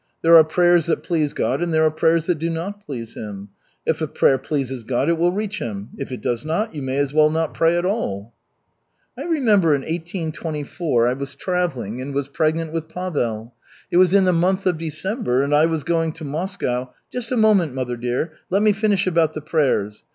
[0.23, 3.49] There are prayers that please God and there are prayers that do not please Him.
[3.85, 6.97] If a prayer pleases God it will reach Him, if it does not, you may
[6.97, 8.33] as well not pray at all."
[9.15, 13.53] "I remember in 1824 I was travelling and was pregnant with Pavel.
[13.91, 17.37] It was in the month of December, and I was going to Moscow" "Just a
[17.37, 18.31] moment, mother dear.
[18.49, 20.03] Let me finish about the prayers.